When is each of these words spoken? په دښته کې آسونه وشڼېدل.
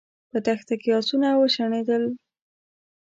په 0.31 0.37
دښته 0.45 0.75
کې 0.81 0.89
آسونه 0.99 1.27
وشڼېدل. 1.35 2.03